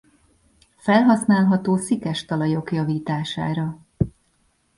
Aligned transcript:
Felhasználható 0.77 1.77
szikes 1.77 2.25
talajok 2.25 2.71
javítására. 2.71 3.79